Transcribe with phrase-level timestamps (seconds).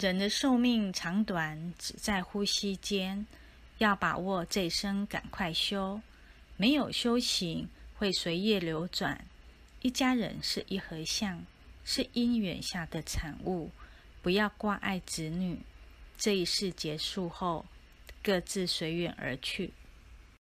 [0.00, 3.26] 人的寿命长短只在呼吸间，
[3.76, 6.00] 要把握这一生赶快修，
[6.56, 9.22] 没有修行会随业流转，
[9.82, 11.44] 一家人是一合相，
[11.84, 13.70] 是因缘下的产物，
[14.22, 15.58] 不要挂碍子女，
[16.16, 17.66] 这一世结束后，
[18.22, 19.70] 各自随缘而去。